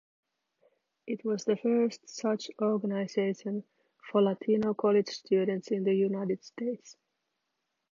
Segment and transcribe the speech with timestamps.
[1.05, 3.63] It was the first such organization
[4.11, 6.97] for Latino college students in the United States.